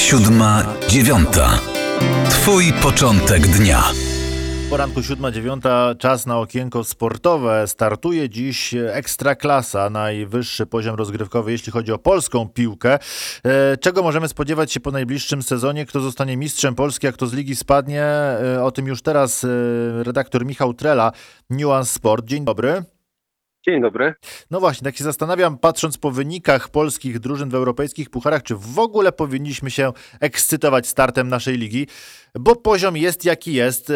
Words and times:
Siódma, 0.00 0.62
dziewiąta. 0.88 1.60
Twój 2.30 2.72
początek 2.72 3.46
dnia. 3.46 3.84
Poranku 4.70 5.00
7-9, 5.00 5.96
czas 5.96 6.26
na 6.26 6.38
okienko 6.38 6.84
sportowe. 6.84 7.68
Startuje 7.68 8.28
dziś 8.28 8.74
Ekstraklasa, 8.92 9.90
najwyższy 9.90 10.66
poziom 10.66 10.94
rozgrywkowy, 10.94 11.52
jeśli 11.52 11.72
chodzi 11.72 11.92
o 11.92 11.98
polską 11.98 12.48
piłkę. 12.48 12.98
E, 13.44 13.76
czego 13.76 14.02
możemy 14.02 14.28
spodziewać 14.28 14.72
się 14.72 14.80
po 14.80 14.90
najbliższym 14.90 15.42
sezonie? 15.42 15.86
Kto 15.86 16.00
zostanie 16.00 16.36
mistrzem 16.36 16.74
Polski, 16.74 17.06
a 17.06 17.12
kto 17.12 17.26
z 17.26 17.32
ligi 17.32 17.56
spadnie? 17.56 18.04
E, 18.04 18.64
o 18.64 18.70
tym 18.70 18.86
już 18.86 19.02
teraz 19.02 19.44
e, 19.44 19.48
redaktor 20.02 20.46
Michał 20.46 20.74
Trela, 20.74 21.12
Nuance 21.50 21.92
Sport. 21.92 22.24
Dzień 22.24 22.44
dobry. 22.44 22.84
Dzień 23.68 23.82
dobry. 23.82 24.14
No 24.50 24.60
właśnie, 24.60 24.84
tak 24.84 24.96
się 24.96 25.04
zastanawiam, 25.04 25.58
patrząc 25.58 25.98
po 25.98 26.10
wynikach 26.10 26.68
polskich 26.68 27.18
drużyn 27.18 27.50
w 27.50 27.54
europejskich 27.54 28.10
pucharach, 28.10 28.42
czy 28.42 28.54
w 28.56 28.78
ogóle 28.78 29.12
powinniśmy 29.12 29.70
się 29.70 29.92
ekscytować 30.20 30.86
startem 30.86 31.28
naszej 31.28 31.58
ligi, 31.58 31.86
bo 32.34 32.56
poziom 32.56 32.96
jest 32.96 33.24
jaki 33.24 33.52
jest. 33.52 33.92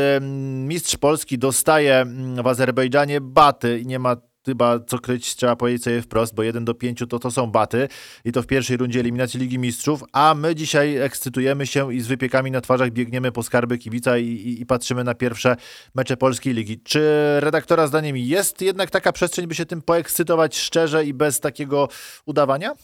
Mistrz 0.66 0.96
Polski 0.96 1.38
dostaje 1.38 2.06
w 2.42 2.46
Azerbejdżanie 2.46 3.20
baty 3.20 3.78
i 3.78 3.86
nie 3.86 3.98
ma 3.98 4.16
chyba 4.46 4.80
co 4.80 4.98
kryć, 4.98 5.36
trzeba 5.36 5.56
powiedzieć 5.56 5.84
sobie 5.84 6.02
wprost, 6.02 6.34
bo 6.34 6.42
1 6.42 6.64
do 6.64 6.74
5 6.74 7.02
to 7.08 7.18
to 7.18 7.30
są 7.30 7.46
baty 7.46 7.88
i 8.24 8.32
to 8.32 8.42
w 8.42 8.46
pierwszej 8.46 8.76
rundzie 8.76 9.00
eliminacji 9.00 9.40
Ligi 9.40 9.58
Mistrzów, 9.58 10.04
a 10.12 10.34
my 10.34 10.54
dzisiaj 10.54 10.96
ekscytujemy 10.96 11.66
się 11.66 11.94
i 11.94 12.00
z 12.00 12.06
wypiekami 12.06 12.50
na 12.50 12.60
twarzach 12.60 12.90
biegniemy 12.90 13.32
po 13.32 13.42
skarby 13.42 13.78
kibica 13.78 14.18
i, 14.18 14.26
i, 14.26 14.60
i 14.60 14.66
patrzymy 14.66 15.04
na 15.04 15.14
pierwsze 15.14 15.56
mecze 15.94 16.16
Polskiej 16.16 16.54
Ligi. 16.54 16.80
Czy 16.80 17.00
redaktora 17.40 17.86
zdaniem 17.86 18.16
jest 18.16 18.62
jednak 18.62 18.90
taka 18.90 19.12
przestrzeń, 19.12 19.46
by 19.46 19.54
się 19.54 19.66
tym 19.66 19.82
poekscytować 19.82 20.58
szczerze 20.58 21.04
i 21.04 21.14
bez 21.14 21.40
takiego 21.40 21.88
udawania? 22.26 22.74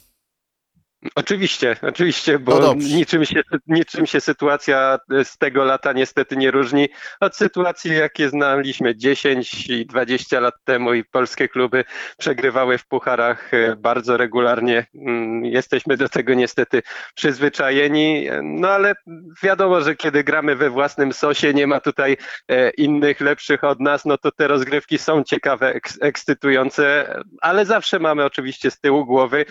Oczywiście, 1.15 1.77
oczywiście, 1.83 2.39
bo 2.39 2.59
no 2.59 2.75
niczym, 2.75 3.25
się, 3.25 3.41
niczym 3.67 4.07
się 4.07 4.21
sytuacja 4.21 4.99
z 5.25 5.39
tego 5.39 5.65
lata 5.65 5.93
niestety 5.93 6.37
nie 6.37 6.51
różni 6.51 6.89
od 7.21 7.37
sytuacji, 7.37 7.97
jakie 7.97 8.29
znaliśmy 8.29 8.97
10 8.97 9.71
i 9.71 9.87
20 9.87 10.41
lat 10.41 10.55
temu 10.65 10.95
i 10.95 11.05
polskie 11.05 11.49
kluby 11.49 11.85
przegrywały 12.19 12.79
w 12.79 12.87
pucharach 12.87 13.55
e, 13.55 13.77
bardzo 13.77 14.17
regularnie. 14.17 14.87
Mm, 14.95 15.45
jesteśmy 15.45 15.97
do 15.97 16.09
tego 16.09 16.35
niestety 16.35 16.83
przyzwyczajeni, 17.15 18.29
no 18.43 18.69
ale 18.69 18.95
wiadomo, 19.43 19.81
że 19.81 19.97
kiedy 19.97 20.25
gramy 20.25 20.57
we 20.57 20.71
własnym 20.71 21.13
sosie, 21.13 21.55
nie 21.55 21.67
ma 21.67 21.81
tutaj 21.81 22.17
e, 22.49 22.71
innych 22.71 23.21
lepszych 23.21 23.65
od 23.65 23.81
nas, 23.81 24.05
no 24.05 24.19
to 24.19 24.33
te 24.33 24.49
rozgrywki 24.49 24.99
są 24.99 25.25
ciekawe, 25.25 25.75
ekscytujące, 26.01 27.15
ale 27.41 27.67
zawsze 27.67 27.99
mamy 27.99 28.25
oczywiście 28.25 28.71
z 28.71 28.81
tyłu 28.81 29.07
głowy 29.07 29.45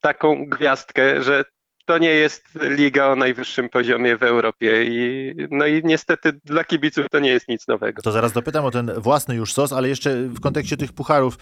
taką 0.00 0.46
gwiazdę, 0.46 0.79
że 1.20 1.44
to 1.90 1.98
nie 1.98 2.10
jest 2.10 2.44
liga 2.62 3.06
o 3.06 3.16
najwyższym 3.16 3.68
poziomie 3.68 4.16
w 4.16 4.22
Europie 4.22 4.84
i 4.84 5.34
no 5.50 5.66
i 5.66 5.82
niestety 5.84 6.32
dla 6.44 6.64
kibiców 6.64 7.06
to 7.10 7.18
nie 7.18 7.30
jest 7.30 7.48
nic 7.48 7.68
nowego. 7.68 8.02
To 8.02 8.12
zaraz 8.12 8.32
dopytam 8.32 8.64
o 8.64 8.70
ten 8.70 8.92
własny 8.96 9.34
już 9.34 9.52
sos, 9.52 9.72
ale 9.72 9.88
jeszcze 9.88 10.16
w 10.16 10.40
kontekście 10.40 10.76
tych 10.76 10.92
pucharów, 10.92 11.38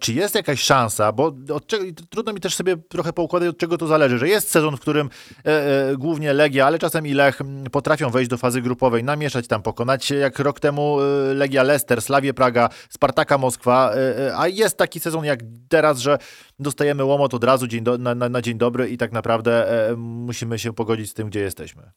czy 0.00 0.12
jest 0.12 0.34
jakaś 0.34 0.62
szansa, 0.62 1.12
bo 1.12 1.32
czego, 1.66 1.84
trudno 2.10 2.32
mi 2.32 2.40
też 2.40 2.54
sobie 2.54 2.76
trochę 2.76 3.12
poukładać, 3.12 3.48
od 3.48 3.58
czego 3.58 3.78
to 3.78 3.86
zależy, 3.86 4.18
że 4.18 4.28
jest 4.28 4.50
sezon, 4.50 4.76
w 4.76 4.80
którym 4.80 5.10
e, 5.46 5.90
e, 5.90 5.96
głównie 5.96 6.32
Legia, 6.32 6.66
ale 6.66 6.78
czasem 6.78 7.06
i 7.06 7.14
Lech 7.14 7.38
potrafią 7.72 8.10
wejść 8.10 8.30
do 8.30 8.38
fazy 8.38 8.62
grupowej, 8.62 9.04
namieszać 9.04 9.48
tam, 9.48 9.62
pokonać 9.62 10.04
się 10.04 10.14
jak 10.14 10.38
rok 10.38 10.60
temu 10.60 11.00
e, 11.00 11.34
Legia 11.34 11.62
Leicester, 11.62 12.02
Slawie 12.02 12.34
Praga, 12.34 12.68
Spartaka 12.88 13.38
Moskwa, 13.38 13.92
e, 13.94 14.28
e, 14.28 14.36
a 14.36 14.48
jest 14.48 14.76
taki 14.76 15.00
sezon 15.00 15.24
jak 15.24 15.40
teraz, 15.68 15.98
że 15.98 16.18
dostajemy 16.58 17.04
łomot 17.04 17.34
od 17.34 17.44
razu 17.44 17.66
dzień 17.66 17.84
do, 17.84 17.98
na, 17.98 18.14
na, 18.14 18.28
na 18.28 18.42
dzień 18.42 18.58
dobry 18.58 18.88
i 18.88 18.98
tak 18.98 19.12
naprawdę 19.12 19.60
E, 19.70 19.96
musimy 19.96 20.58
się 20.58 20.72
pogodzić 20.72 21.10
z 21.10 21.14
tym, 21.14 21.28
gdzie 21.28 21.40
jesteśmy. 21.40 21.90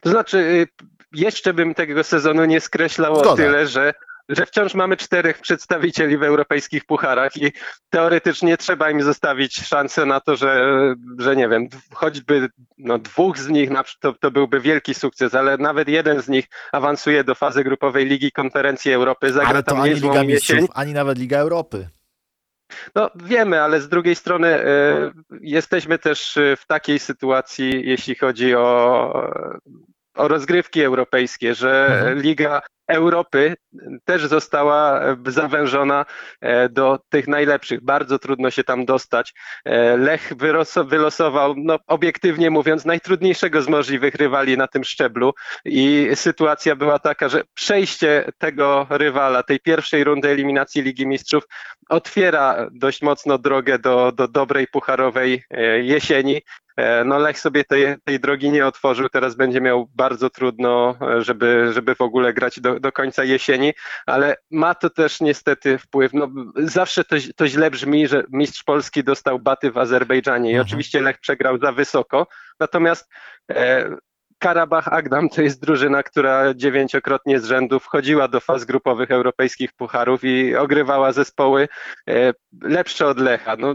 To 0.00 0.10
znaczy, 0.10 0.38
y, 0.38 0.66
jeszcze 1.12 1.54
bym 1.54 1.74
tego 1.74 2.04
sezonu 2.04 2.44
nie 2.44 2.60
skreślał 2.60 3.14
Zgoda. 3.14 3.30
o 3.30 3.36
tyle, 3.36 3.66
że 3.66 3.94
że 4.30 4.46
wciąż 4.46 4.74
mamy 4.74 4.96
czterech 4.96 5.38
przedstawicieli 5.38 6.18
w 6.18 6.22
europejskich 6.22 6.84
pucharach 6.84 7.36
i 7.36 7.52
teoretycznie 7.90 8.56
trzeba 8.56 8.90
im 8.90 9.02
zostawić 9.02 9.56
szansę 9.66 10.06
na 10.06 10.20
to, 10.20 10.36
że, 10.36 10.72
że 11.18 11.36
nie 11.36 11.48
wiem, 11.48 11.68
choćby 11.94 12.48
no, 12.78 12.98
dwóch 12.98 13.38
z 13.38 13.48
nich 13.48 13.70
to, 14.00 14.12
to 14.12 14.30
byłby 14.30 14.60
wielki 14.60 14.94
sukces, 14.94 15.34
ale 15.34 15.58
nawet 15.58 15.88
jeden 15.88 16.22
z 16.22 16.28
nich 16.28 16.44
awansuje 16.72 17.24
do 17.24 17.34
fazy 17.34 17.64
grupowej 17.64 18.06
Ligi 18.06 18.32
Konferencji 18.32 18.92
Europy, 18.92 19.32
zagra 19.32 19.48
ale 19.48 19.62
to 19.62 19.70
tam 19.70 19.80
ani 19.80 19.94
Liga 19.94 20.24
Mistrzów, 20.24 20.70
ani 20.74 20.92
nawet 20.92 21.18
Liga 21.18 21.38
Europy. 21.38 21.88
No 22.94 23.10
wiemy, 23.14 23.62
ale 23.62 23.80
z 23.80 23.88
drugiej 23.88 24.14
strony 24.14 24.48
e, 24.48 25.12
jesteśmy 25.40 25.98
też 25.98 26.36
e, 26.36 26.56
w 26.56 26.66
takiej 26.66 26.98
sytuacji, 26.98 27.88
jeśli 27.88 28.14
chodzi 28.14 28.54
o, 28.54 29.12
o 30.14 30.28
rozgrywki 30.28 30.82
europejskie, 30.82 31.54
że 31.54 31.86
mhm. 31.86 32.20
Liga 32.20 32.60
Europy 32.90 33.56
też 34.04 34.26
została 34.26 35.00
e, 35.00 35.16
zawężona 35.26 36.04
e, 36.40 36.68
do 36.68 36.98
tych 37.08 37.28
najlepszych. 37.28 37.84
Bardzo 37.84 38.18
trudno 38.18 38.50
się 38.50 38.64
tam 38.64 38.84
dostać. 38.84 39.34
E, 39.64 39.96
Lech 39.96 40.32
wylosował, 40.86 41.54
no, 41.56 41.78
obiektywnie 41.86 42.50
mówiąc, 42.50 42.84
najtrudniejszego 42.84 43.62
z 43.62 43.68
możliwych 43.68 44.14
rywali 44.14 44.56
na 44.56 44.68
tym 44.68 44.84
szczeblu 44.84 45.32
i 45.64 46.10
sytuacja 46.14 46.76
była 46.76 46.98
taka, 46.98 47.28
że 47.28 47.42
przejście 47.54 48.24
tego 48.38 48.86
rywala, 48.90 49.42
tej 49.42 49.60
pierwszej 49.60 50.04
rundy 50.04 50.28
eliminacji 50.28 50.82
Ligi 50.82 51.06
Mistrzów 51.06 51.44
otwiera 51.88 52.68
dość 52.72 53.02
mocno 53.02 53.38
drogę 53.38 53.78
do, 53.78 54.12
do 54.12 54.28
dobrej 54.28 54.66
pucharowej 54.66 55.44
jesieni. 55.82 56.42
No 57.04 57.18
Lech 57.18 57.38
sobie 57.38 57.64
tej, 57.64 57.96
tej 58.04 58.20
drogi 58.20 58.50
nie 58.50 58.66
otworzył, 58.66 59.08
teraz 59.08 59.34
będzie 59.34 59.60
miał 59.60 59.88
bardzo 59.94 60.30
trudno, 60.30 60.96
żeby, 61.18 61.70
żeby 61.72 61.94
w 61.94 62.00
ogóle 62.00 62.32
grać 62.32 62.60
do, 62.60 62.80
do 62.80 62.92
końca 62.92 63.24
jesieni, 63.24 63.72
ale 64.06 64.36
ma 64.50 64.74
to 64.74 64.90
też 64.90 65.20
niestety 65.20 65.78
wpływ. 65.78 66.12
No, 66.12 66.28
zawsze 66.56 67.04
to, 67.04 67.16
to 67.36 67.48
źle 67.48 67.70
brzmi, 67.70 68.08
że 68.08 68.24
mistrz 68.30 68.62
Polski 68.62 69.04
dostał 69.04 69.38
baty 69.38 69.70
w 69.70 69.78
Azerbejdżanie 69.78 70.50
i 70.50 70.54
mhm. 70.54 70.66
oczywiście 70.66 71.00
Lech 71.00 71.18
przegrał 71.18 71.58
za 71.58 71.72
wysoko, 71.72 72.26
natomiast 72.60 73.08
e, 73.50 73.90
Karabach 74.40 74.88
Agdam 74.88 75.28
to 75.28 75.42
jest 75.42 75.62
drużyna, 75.62 76.02
która 76.02 76.54
dziewięciokrotnie 76.54 77.40
z 77.40 77.44
rzędu 77.44 77.80
wchodziła 77.80 78.28
do 78.28 78.40
faz 78.40 78.64
grupowych 78.64 79.10
europejskich 79.10 79.72
pucharów 79.72 80.24
i 80.24 80.56
ogrywała 80.56 81.12
zespoły 81.12 81.68
e, 82.08 82.32
lepsze 82.62 83.06
od 83.06 83.18
Lecha. 83.18 83.56
No, 83.58 83.74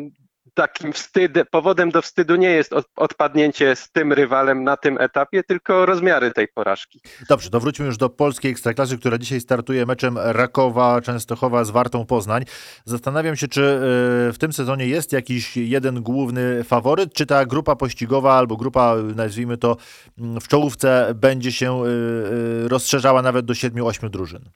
takim 0.55 0.93
wstyd, 0.93 1.31
powodem 1.51 1.91
do 1.91 2.01
wstydu 2.01 2.35
nie 2.35 2.49
jest 2.49 2.73
odpadnięcie 2.95 3.75
z 3.75 3.91
tym 3.91 4.13
rywalem 4.13 4.63
na 4.63 4.77
tym 4.77 4.97
etapie, 4.97 5.43
tylko 5.43 5.85
rozmiary 5.85 6.31
tej 6.31 6.47
porażki. 6.47 7.01
Dobrze, 7.29 7.49
to 7.49 7.59
wróćmy 7.59 7.85
już 7.85 7.97
do 7.97 8.09
polskiej 8.09 8.51
ekstraklasy, 8.51 8.97
która 8.97 9.17
dzisiaj 9.17 9.41
startuje 9.41 9.85
meczem 9.85 10.17
Rakowa 10.17 11.01
Częstochowa 11.01 11.63
z 11.63 11.69
Wartą 11.69 12.05
Poznań. 12.05 12.43
Zastanawiam 12.85 13.35
się, 13.35 13.47
czy 13.47 13.61
e, 13.61 14.33
w 14.33 14.38
tym 14.39 14.53
sezonie 14.53 14.88
jest 14.88 15.11
jakiś 15.11 15.57
jeden 15.57 16.03
główny 16.03 16.63
faworyt, 16.63 17.13
czy 17.13 17.25
ta 17.25 17.45
grupa 17.45 17.75
pościgowa 17.75 18.33
albo 18.33 18.57
grupa, 18.57 18.95
nazwijmy 19.16 19.57
to, 19.57 19.77
mm, 20.19 20.41
w 20.41 20.47
czołówce 20.47 21.13
będzie 21.16 21.51
się 21.51 21.83
e, 21.83 21.85
e, 21.85 22.67
rozszerzała 22.67 23.22
nawet 23.22 23.45
do 23.45 23.53
7-8 23.53 24.09
drużyn? 24.09 24.49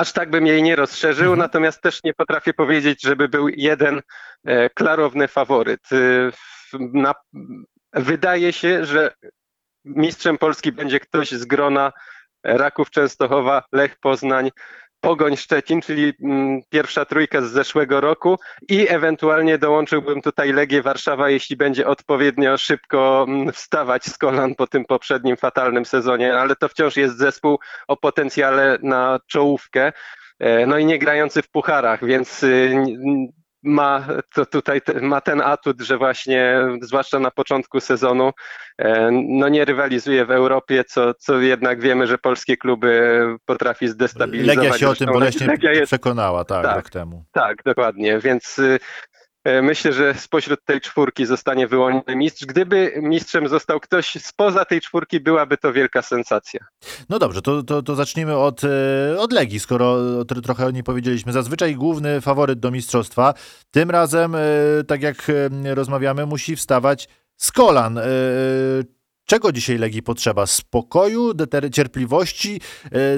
Aż 0.00 0.12
tak 0.12 0.30
bym 0.30 0.46
jej 0.46 0.62
nie 0.62 0.76
rozszerzył, 0.76 1.32
mhm. 1.32 1.38
natomiast 1.38 1.82
też 1.82 2.02
nie 2.04 2.14
potrafię 2.14 2.54
powiedzieć, 2.54 3.02
żeby 3.02 3.28
był 3.28 3.48
jeden 3.48 4.00
e, 4.44 4.70
klarowny 4.70 5.28
faworyt. 5.28 5.92
E, 5.92 5.96
na, 6.78 7.14
wydaje 7.92 8.52
się, 8.52 8.84
że 8.84 9.14
mistrzem 9.84 10.38
Polski 10.38 10.72
będzie 10.72 11.00
ktoś 11.00 11.30
z 11.30 11.44
grona 11.44 11.92
Raków 12.44 12.90
Częstochowa, 12.90 13.62
Lech 13.72 13.98
Poznań, 13.98 14.50
Pogoń 15.00 15.36
Szczecin, 15.36 15.80
czyli 15.80 16.12
mm, 16.22 16.60
pierwsza 16.70 17.04
trójka 17.04 17.40
z 17.40 17.50
zeszłego 17.50 18.00
roku 18.00 18.38
i 18.68 18.86
ewentualnie 18.88 19.58
dołączyłbym 19.58 20.22
tutaj 20.22 20.52
Legię 20.52 20.82
Warszawa, 20.82 21.30
jeśli 21.30 21.56
będzie 21.56 21.86
odpowiednio 21.86 22.58
szybko 22.58 23.26
mm, 23.28 23.52
wstawać 23.52 24.04
z 24.04 24.18
kolan 24.18 24.54
po 24.54 24.66
tym 24.66 24.84
poprzednim 24.84 25.36
fatalnym 25.36 25.84
sezonie, 25.84 26.34
ale 26.34 26.56
to 26.56 26.68
wciąż 26.68 26.96
jest 26.96 27.18
zespół 27.18 27.58
o 27.88 27.96
potencjale 27.96 28.78
na 28.82 29.20
czołówkę. 29.26 29.92
E, 30.38 30.66
no 30.66 30.78
i 30.78 30.84
nie 30.84 30.98
grający 30.98 31.42
w 31.42 31.48
pucharach, 31.48 32.04
więc 32.04 32.42
y, 32.42 32.74
ma 33.62 34.06
to 34.34 34.46
tutaj 34.46 34.80
ma 35.00 35.20
ten 35.20 35.40
atut, 35.40 35.80
że 35.80 35.98
właśnie 35.98 36.60
zwłaszcza 36.82 37.18
na 37.18 37.30
początku 37.30 37.80
sezonu 37.80 38.30
e, 38.78 39.10
no 39.28 39.48
nie 39.48 39.64
rywalizuje 39.64 40.26
w 40.26 40.30
Europie, 40.30 40.84
co, 40.84 41.14
co 41.14 41.40
jednak 41.40 41.80
wiemy, 41.80 42.06
że 42.06 42.18
polskie 42.18 42.56
kluby 42.56 43.20
potrafi 43.44 43.88
zdestabilizować. 43.88 44.56
Legia 44.56 44.78
się 44.78 44.88
o 44.88 44.94
tym 44.94 45.06
boleśnie 45.06 45.48
przekonała, 45.86 46.44
tak, 46.44 46.64
tak, 46.64 46.76
rok 46.76 46.90
temu. 46.90 47.24
Tak, 47.32 47.62
dokładnie, 47.64 48.18
więc 48.18 48.58
y, 48.58 48.78
myślę, 49.44 49.92
że 49.92 50.14
spośród 50.14 50.64
tej 50.64 50.80
czwórki 50.80 51.26
zostanie 51.26 51.66
wyłoniony 51.66 52.16
mistrz. 52.16 52.46
Gdyby 52.46 52.92
mistrzem 53.02 53.48
został 53.48 53.80
ktoś 53.80 54.18
spoza 54.22 54.64
tej 54.64 54.80
czwórki, 54.80 55.20
byłaby 55.20 55.56
to 55.56 55.72
wielka 55.72 56.02
sensacja. 56.02 56.60
No 57.08 57.18
dobrze, 57.18 57.42
to, 57.42 57.62
to, 57.62 57.82
to 57.82 57.94
zacznijmy 57.94 58.36
od, 58.36 58.62
e, 58.64 59.18
od 59.18 59.32
Legii, 59.32 59.60
skoro 59.60 59.98
trochę 60.24 60.66
o 60.66 60.70
niej 60.70 60.82
powiedzieliśmy. 60.82 61.32
Zazwyczaj 61.32 61.74
główny 61.74 62.20
faworyt 62.20 62.60
do 62.60 62.70
mistrzostwa. 62.70 63.34
Tym 63.70 63.90
razem, 63.90 64.34
e, 64.34 64.40
tak 64.86 65.02
jak 65.02 65.32
rozmawiamy, 65.64 66.26
musi 66.26 66.56
wstawać 66.56 67.08
z 67.36 67.52
kolan. 67.52 68.00
E, 69.30 69.36
czego 69.40 69.52
dzisiaj 69.52 69.78
Legii 69.78 70.02
potrzeba? 70.02 70.46
Spokoju, 70.46 71.32
deter- 71.32 71.70
cierpliwości, 71.70 72.60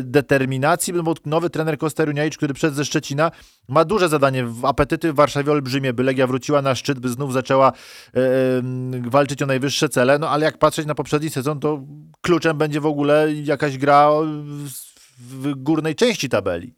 determinacji, 0.02 0.92
bo 0.92 1.14
nowy 1.24 1.50
trener 1.50 1.78
Kosteruniajcz, 1.78 2.36
który 2.36 2.54
przed 2.54 2.74
ze 2.74 2.84
Szczecina 2.84 3.30
ma 3.68 3.84
duże 3.84 4.08
zadanie, 4.08 4.46
apetyty 4.62 5.12
w 5.12 5.16
Warszawie 5.16 5.52
olbrzymie, 5.52 5.92
by 5.92 6.02
Legia 6.02 6.26
wróciła 6.26 6.62
na 6.62 6.74
szczyt, 6.74 7.00
by 7.00 7.08
znów 7.08 7.32
zaczęła 7.32 7.72
walczyć 9.06 9.42
o 9.42 9.46
najwyższe 9.46 9.88
cele, 9.88 10.18
no 10.18 10.30
ale 10.30 10.44
jak 10.44 10.58
patrzeć 10.58 10.86
na 10.86 10.94
poprzedni 10.94 11.30
sezon, 11.30 11.60
to 11.60 11.82
kluczem 12.20 12.58
będzie 12.58 12.80
w 12.80 12.86
ogóle 12.86 13.32
jakaś 13.32 13.78
gra 13.78 14.10
w 15.18 15.54
górnej 15.54 15.94
części 15.94 16.28
tabeli. 16.28 16.74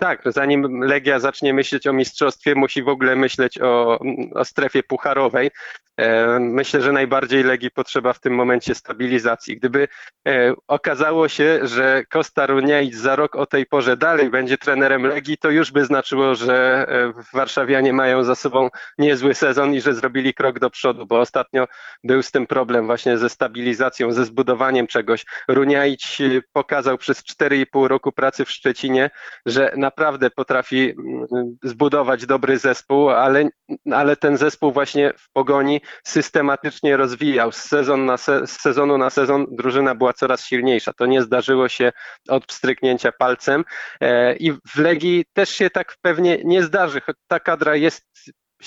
Tak, 0.00 0.22
zanim 0.26 0.80
Legia 0.80 1.20
zacznie 1.20 1.54
myśleć 1.54 1.86
o 1.86 1.92
mistrzostwie, 1.92 2.54
musi 2.54 2.82
w 2.82 2.88
ogóle 2.88 3.16
myśleć 3.16 3.58
o, 3.60 3.98
o 4.34 4.44
strefie 4.44 4.82
pucharowej. 4.82 5.50
E, 5.98 6.38
myślę, 6.40 6.80
że 6.80 6.92
najbardziej 6.92 7.42
Legii 7.42 7.70
potrzeba 7.70 8.12
w 8.12 8.20
tym 8.20 8.34
momencie 8.34 8.74
stabilizacji. 8.74 9.56
Gdyby 9.56 9.88
e, 10.28 10.54
okazało 10.68 11.28
się, 11.28 11.60
że 11.62 12.02
Costa 12.12 12.46
Runiaic 12.46 12.94
za 12.94 13.16
rok 13.16 13.36
o 13.36 13.46
tej 13.46 13.66
porze 13.66 13.96
dalej 13.96 14.30
będzie 14.30 14.58
trenerem 14.58 15.02
Legii, 15.02 15.38
to 15.38 15.50
już 15.50 15.72
by 15.72 15.84
znaczyło, 15.84 16.34
że 16.34 16.86
e, 16.88 17.12
warszawianie 17.32 17.92
mają 17.92 18.24
za 18.24 18.34
sobą 18.34 18.68
niezły 18.98 19.34
sezon 19.34 19.74
i 19.74 19.80
że 19.80 19.94
zrobili 19.94 20.34
krok 20.34 20.58
do 20.58 20.70
przodu, 20.70 21.06
bo 21.06 21.20
ostatnio 21.20 21.66
był 22.04 22.22
z 22.22 22.30
tym 22.30 22.46
problem 22.46 22.86
właśnie 22.86 23.18
ze 23.18 23.28
stabilizacją, 23.28 24.12
ze 24.12 24.24
zbudowaniem 24.24 24.86
czegoś. 24.86 25.24
Runiaic 25.48 26.18
pokazał 26.52 26.98
przez 26.98 27.22
4,5 27.22 27.86
roku 27.86 28.12
pracy 28.12 28.44
w 28.44 28.50
Szczecinie, 28.50 29.10
że 29.46 29.72
naprawdę 29.76 30.30
potrafi 30.30 30.90
mm, 30.90 31.26
zbudować 31.62 32.26
dobry 32.26 32.58
zespół, 32.58 33.10
ale, 33.10 33.48
ale 33.92 34.16
ten 34.16 34.36
zespół 34.36 34.72
właśnie 34.72 35.12
w 35.16 35.32
pogoni 35.32 35.80
systematycznie 36.04 36.96
rozwijał. 36.96 37.52
Z, 37.52 37.56
sezon 37.56 38.06
na 38.06 38.16
se, 38.16 38.46
z 38.46 38.60
sezonu 38.60 38.98
na 38.98 39.10
sezon 39.10 39.46
drużyna 39.50 39.94
była 39.94 40.12
coraz 40.12 40.44
silniejsza. 40.44 40.92
To 40.92 41.06
nie 41.06 41.22
zdarzyło 41.22 41.68
się 41.68 41.92
od 42.28 42.46
pstryknięcia 42.46 43.12
palcem 43.12 43.64
e, 44.00 44.36
i 44.36 44.52
w 44.52 44.76
Legii 44.76 45.24
też 45.32 45.50
się 45.50 45.70
tak 45.70 45.96
pewnie 46.02 46.38
nie 46.44 46.62
zdarzy. 46.62 47.00
Ta 47.28 47.40
kadra 47.40 47.76
jest 47.76 48.04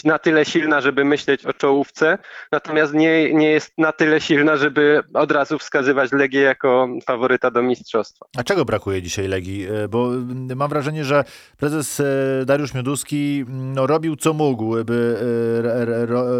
na 0.06 0.20
tyle 0.20 0.46
silna, 0.46 0.82
żeby 0.82 1.06
myśleć 1.06 1.46
o 1.46 1.54
czołówce, 1.54 2.18
natomiast 2.52 2.94
nie, 2.94 3.34
nie 3.34 3.52
jest 3.52 3.74
na 3.78 3.92
tyle 3.92 4.22
silna, 4.22 4.58
żeby 4.58 5.04
od 5.14 5.32
razu 5.32 5.58
wskazywać 5.60 6.12
Legię 6.12 6.42
jako 6.42 6.88
faworyta 7.06 7.52
do 7.52 7.62
mistrzostwa. 7.62 8.26
A 8.38 8.44
czego 8.44 8.66
brakuje 8.66 9.02
dzisiaj 9.02 9.28
Legii? 9.28 9.66
E, 9.66 9.88
bo 9.88 10.10
mam 10.56 10.70
wrażenie, 10.70 11.06
że 11.06 11.24
prezes 11.58 12.00
e, 12.00 12.06
Dariusz 12.46 12.74
Mioduski 12.74 13.46
no, 13.48 13.88
robił 13.88 14.16
co 14.16 14.34
mógł, 14.34 14.84
by, 14.84 15.18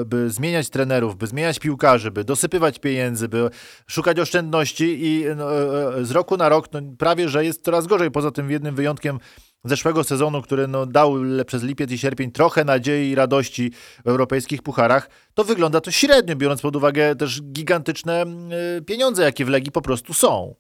e, 0.02 0.06
by 0.06 0.30
zmieniać 0.30 0.70
trenerów, 0.70 1.16
by 1.16 1.28
zmieniać 1.28 1.60
piłkarzy, 1.60 2.12
by 2.12 2.24
dosypywać 2.24 2.80
pieniędzy, 2.80 3.28
by 3.28 3.50
szukać 3.88 4.20
oszczędności 4.20 5.06
i 5.06 5.26
no, 5.36 5.48
z 6.02 6.12
roku 6.12 6.38
na 6.38 6.50
rok 6.50 6.68
no, 6.74 6.80
prawie, 7.00 7.30
że 7.30 7.46
jest 7.46 7.66
coraz 7.66 7.88
gorzej. 7.88 8.12
Poza 8.12 8.32
tym 8.32 8.52
jednym 8.52 8.76
wyjątkiem 8.76 9.20
zeszłego 9.64 10.04
sezonu, 10.04 10.42
który 10.42 10.68
no, 10.68 10.86
dał 10.86 11.16
przez 11.46 11.64
lipiec 11.64 11.92
i 11.92 11.98
sierpień 11.98 12.32
trochę 12.32 12.64
nadziei 12.64 13.10
i 13.10 13.16
radości 13.16 13.72
w 14.06 14.08
europejskich 14.08 14.62
pucharach, 14.62 15.10
to 15.34 15.44
wygląda 15.44 15.82
to 15.82 15.92
średnio, 15.92 16.36
biorąc 16.36 16.62
pod 16.62 16.76
uwagę 16.76 17.16
też 17.16 17.42
gigantyczne 17.42 18.26
y, 18.78 18.82
pieniądze, 18.82 19.24
jakie 19.24 19.46
w 19.46 19.50
Legii 19.50 19.72
po 19.72 19.82
prostu 19.82 20.14
są. 20.14 20.56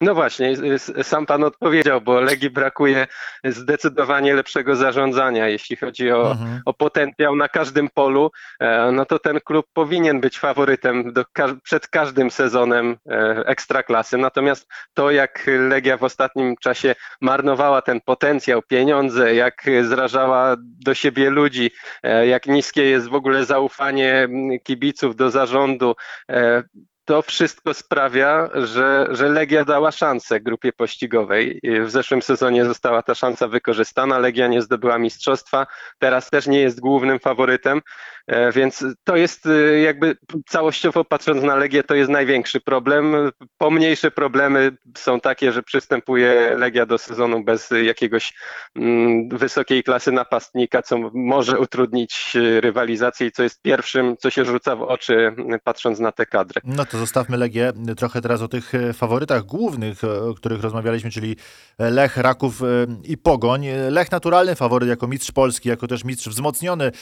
No 0.00 0.14
właśnie, 0.14 0.54
sam 1.02 1.26
pan 1.26 1.44
odpowiedział, 1.44 2.00
bo 2.00 2.20
Legii 2.20 2.50
brakuje 2.50 3.06
zdecydowanie 3.44 4.34
lepszego 4.34 4.76
zarządzania, 4.76 5.48
jeśli 5.48 5.76
chodzi 5.76 6.12
o, 6.12 6.30
mhm. 6.30 6.60
o 6.64 6.74
potencjał 6.74 7.36
na 7.36 7.48
każdym 7.48 7.88
polu, 7.88 8.30
e, 8.60 8.92
no 8.92 9.04
to 9.04 9.18
ten 9.18 9.40
klub 9.40 9.66
powinien 9.72 10.20
być 10.20 10.38
faworytem 10.38 11.12
do, 11.12 11.24
przed 11.62 11.88
każdym 11.88 12.30
sezonem 12.30 12.96
e, 13.06 13.42
ekstraklasy. 13.46 14.18
Natomiast 14.18 14.68
to, 14.94 15.10
jak 15.10 15.46
Legia 15.68 15.96
w 15.96 16.04
ostatnim 16.04 16.56
czasie 16.56 16.94
marnowała 17.20 17.82
ten 17.82 18.00
potencjał, 18.00 18.62
pieniądze, 18.62 19.34
jak 19.34 19.62
zrażała 19.82 20.56
do 20.58 20.94
siebie 20.94 21.30
ludzi, 21.30 21.70
e, 22.02 22.26
jak 22.26 22.46
niskie 22.46 22.84
jest 22.84 23.08
w 23.08 23.14
ogóle 23.14 23.44
zaufanie 23.44 24.28
kibiców 24.62 25.16
do 25.16 25.30
zarządu, 25.30 25.94
to 27.08 27.22
wszystko 27.22 27.74
sprawia, 27.74 28.48
że, 28.54 29.06
że 29.10 29.28
Legia 29.28 29.64
dała 29.64 29.92
szansę 29.92 30.40
grupie 30.40 30.72
pościgowej. 30.72 31.60
W 31.84 31.90
zeszłym 31.90 32.22
sezonie 32.22 32.64
została 32.64 33.02
ta 33.02 33.14
szansa 33.14 33.48
wykorzystana. 33.48 34.18
Legia 34.18 34.46
nie 34.46 34.62
zdobyła 34.62 34.98
mistrzostwa, 34.98 35.66
teraz 35.98 36.30
też 36.30 36.46
nie 36.46 36.60
jest 36.60 36.80
głównym 36.80 37.18
faworytem. 37.18 37.80
E, 38.28 38.52
więc 38.52 38.84
to 39.04 39.16
jest 39.16 39.46
e, 39.46 39.80
jakby 39.80 40.16
całościowo 40.46 41.04
patrząc 41.04 41.42
na 41.42 41.56
Legię, 41.56 41.82
to 41.82 41.94
jest 41.94 42.10
największy 42.10 42.60
problem. 42.60 43.14
Pomniejsze 43.58 44.10
problemy 44.10 44.76
są 44.96 45.20
takie, 45.20 45.52
że 45.52 45.62
przystępuje 45.62 46.54
Legia 46.56 46.86
do 46.86 46.98
sezonu 46.98 47.44
bez 47.44 47.70
jakiegoś 47.82 48.34
mm, 48.76 49.28
wysokiej 49.28 49.82
klasy 49.82 50.12
napastnika, 50.12 50.82
co 50.82 50.98
może 51.14 51.58
utrudnić 51.58 52.36
e, 52.36 52.60
rywalizację 52.60 53.26
i 53.26 53.32
co 53.32 53.42
jest 53.42 53.62
pierwszym, 53.62 54.16
co 54.16 54.30
się 54.30 54.44
rzuca 54.44 54.76
w 54.76 54.82
oczy 54.82 55.34
patrząc 55.64 55.98
na 55.98 56.12
te 56.12 56.26
kadry. 56.26 56.60
No 56.64 56.84
to 56.84 56.98
zostawmy 56.98 57.36
Legię 57.36 57.72
trochę 57.96 58.20
teraz 58.20 58.42
o 58.42 58.48
tych 58.48 58.72
faworytach 58.94 59.42
głównych, 59.44 60.04
o 60.04 60.34
których 60.34 60.62
rozmawialiśmy, 60.62 61.10
czyli 61.10 61.36
Lech, 61.78 62.16
Raków 62.16 62.60
i 63.04 63.16
Pogoń. 63.18 63.66
Lech 63.90 64.12
naturalny 64.12 64.54
faworyt 64.54 64.88
jako 64.88 65.08
mistrz 65.08 65.32
Polski, 65.32 65.68
jako 65.68 65.86
też 65.86 66.04
mistrz 66.04 66.28
wzmocniony 66.28 66.92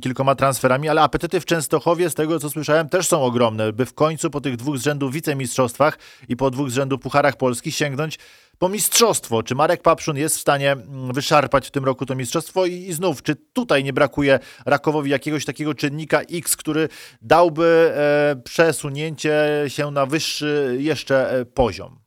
kilkoma 0.00 0.34
transferami 0.34 0.75
ale 0.88 1.02
apetyty 1.02 1.40
w 1.40 1.44
Częstochowie, 1.44 2.10
z 2.10 2.14
tego 2.14 2.40
co 2.40 2.50
słyszałem, 2.50 2.88
też 2.88 3.08
są 3.08 3.22
ogromne, 3.22 3.72
by 3.72 3.86
w 3.86 3.94
końcu 3.94 4.30
po 4.30 4.40
tych 4.40 4.56
dwóch 4.56 4.78
z 4.78 4.82
rzędu 4.82 5.10
wicemistrzostwach 5.10 5.98
i 6.28 6.36
po 6.36 6.50
dwóch 6.50 6.70
z 6.70 6.74
rzędu 6.74 6.98
pucharach 6.98 7.36
Polski 7.36 7.72
sięgnąć 7.72 8.18
po 8.58 8.68
mistrzostwo. 8.68 9.42
Czy 9.42 9.54
Marek 9.54 9.82
Papszun 9.82 10.16
jest 10.16 10.36
w 10.36 10.40
stanie 10.40 10.72
mm, 10.72 11.12
wyszarpać 11.12 11.68
w 11.68 11.70
tym 11.70 11.84
roku 11.84 12.06
to 12.06 12.14
mistrzostwo? 12.14 12.66
I, 12.66 12.72
i 12.74 12.92
znów, 12.92 13.22
czy 13.22 13.36
tutaj 13.36 13.84
nie 13.84 13.92
brakuje 13.92 14.38
Rakowowi 14.66 15.10
jakiegoś 15.10 15.44
takiego 15.44 15.74
czynnika 15.74 16.20
X, 16.20 16.56
który 16.56 16.88
dałby 17.22 17.92
e, 17.96 18.36
przesunięcie 18.44 19.64
się 19.68 19.90
na 19.90 20.06
wyższy 20.06 20.76
jeszcze 20.80 21.30
e, 21.30 21.44
poziom? 21.44 22.05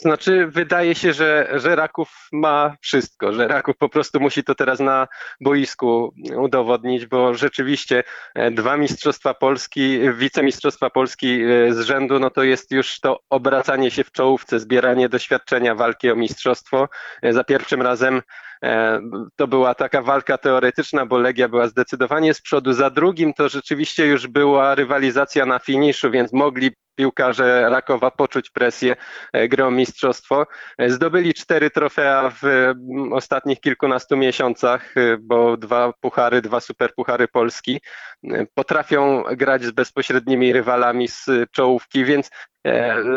Znaczy, 0.00 0.46
wydaje 0.46 0.94
się, 0.94 1.12
że, 1.12 1.48
że 1.54 1.76
Raków 1.76 2.28
ma 2.32 2.76
wszystko, 2.80 3.32
że 3.32 3.48
Raków 3.48 3.76
po 3.76 3.88
prostu 3.88 4.20
musi 4.20 4.44
to 4.44 4.54
teraz 4.54 4.80
na 4.80 5.08
boisku 5.40 6.14
udowodnić, 6.36 7.06
bo 7.06 7.34
rzeczywiście 7.34 8.04
e, 8.34 8.50
dwa 8.50 8.76
mistrzostwa 8.76 9.34
Polski, 9.34 9.98
wicemistrzostwa 10.14 10.90
Polski 10.90 11.42
e, 11.42 11.72
z 11.72 11.80
rzędu, 11.80 12.18
no 12.18 12.30
to 12.30 12.42
jest 12.42 12.70
już 12.70 13.00
to 13.00 13.20
obracanie 13.30 13.90
się 13.90 14.04
w 14.04 14.12
czołówce, 14.12 14.60
zbieranie 14.60 15.08
doświadczenia 15.08 15.74
walki 15.74 16.10
o 16.10 16.16
mistrzostwo. 16.16 16.88
E, 17.22 17.32
za 17.32 17.44
pierwszym 17.44 17.82
razem 17.82 18.22
to 19.36 19.46
była 19.46 19.74
taka 19.74 20.02
walka 20.02 20.38
teoretyczna, 20.38 21.06
bo 21.06 21.18
Legia 21.18 21.48
była 21.48 21.66
zdecydowanie 21.66 22.34
z 22.34 22.40
przodu. 22.40 22.72
Za 22.72 22.90
drugim 22.90 23.34
to 23.34 23.48
rzeczywiście 23.48 24.06
już 24.06 24.26
była 24.26 24.74
rywalizacja 24.74 25.46
na 25.46 25.58
finiszu, 25.58 26.10
więc 26.10 26.32
mogli 26.32 26.70
piłkarze 26.98 27.70
Rakowa 27.70 28.10
poczuć 28.10 28.50
presję 28.50 28.96
e, 29.32 29.48
grą 29.48 29.70
mistrzostwo. 29.70 30.46
E, 30.78 30.90
zdobyli 30.90 31.34
cztery 31.34 31.70
trofea 31.70 32.30
w 32.30 32.44
mm, 32.44 33.12
ostatnich 33.12 33.60
kilkunastu 33.60 34.16
miesiącach, 34.16 34.96
e, 34.96 35.16
bo 35.20 35.56
dwa 35.56 35.92
puchary, 36.00 36.42
dwa 36.42 36.60
superpuchary 36.60 37.28
Polski. 37.28 37.80
Potrafią 38.54 39.22
grać 39.22 39.64
z 39.64 39.70
bezpośrednimi 39.70 40.52
rywalami 40.52 41.08
z 41.08 41.26
czołówki, 41.52 42.04
więc 42.04 42.30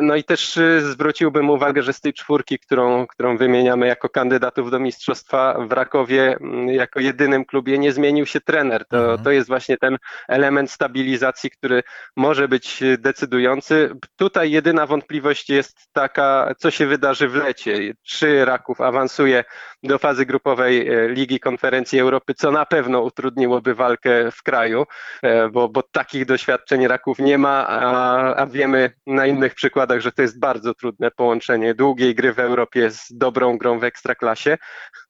no 0.02 0.16
i 0.16 0.24
też 0.24 0.58
y, 0.58 0.82
zwróciłbym 0.82 1.50
uwagę, 1.50 1.82
że 1.82 1.94
z 1.94 2.02
tej 2.02 2.14
czwórki, 2.14 2.60
którą, 2.60 3.08
którą 3.08 3.38
wymieniamy 3.38 3.88
jako 3.88 4.10
kandydatów 4.10 4.72
do 4.72 4.80
mistrzostwa 4.80 5.58
w 5.68 5.72
Rakowie, 5.72 6.38
mm, 6.42 6.68
jako 6.68 7.00
jedynym 7.00 7.46
klubie 7.46 7.78
nie 7.78 7.92
zmienił 7.92 8.26
się 8.26 8.42
trener. 8.42 8.86
To, 8.86 8.98
mhm. 8.98 9.24
to 9.24 9.32
jest 9.32 9.48
właśnie 9.48 9.78
ten 9.78 9.98
element 10.28 10.72
stabilizacji, 10.72 11.50
który 11.52 11.84
może 12.16 12.48
być 12.48 12.84
decydujący. 12.98 13.90
Tutaj 14.16 14.52
jedyna 14.52 14.86
wątpliwość 14.86 15.50
jest 15.50 15.78
taka, 15.94 16.54
co 16.58 16.72
się 16.72 16.88
wydarzy 16.88 17.28
w 17.28 17.36
lecie. 17.36 17.94
Czy 18.04 18.46
Raków 18.46 18.82
awansuje 18.82 19.44
do 19.84 20.00
fazy 20.00 20.26
grupowej 20.26 20.88
e, 20.88 21.10
Ligi 21.10 21.40
Konferencji 21.40 22.00
Europy, 22.00 22.34
co 22.34 22.52
na 22.52 22.66
pewno 22.66 23.02
utrudniłoby 23.02 23.76
walkę 23.76 24.32
w 24.32 24.44
kraju, 24.44 24.86
e, 25.24 25.50
bo, 25.50 25.70
bo 25.70 25.84
takich 25.84 26.26
doświadczeń 26.26 26.88
Raków 26.88 27.20
nie 27.20 27.38
ma, 27.38 27.68
a, 27.68 28.36
a 28.36 28.46
wiemy 28.46 28.92
na 29.08 29.26
innych 29.26 29.41
przykładach, 29.50 30.02
że 30.02 30.12
to 30.12 30.22
jest 30.22 30.40
bardzo 30.40 30.74
trudne 30.74 31.12
połączenie 31.12 31.76
długiej 31.76 32.16
gry 32.16 32.34
w 32.34 32.40
Europie 32.40 32.92
z 32.92 33.08
dobrą 33.12 33.58
grą 33.58 33.80
w 33.80 33.84
ekstraklasie. 33.84 34.58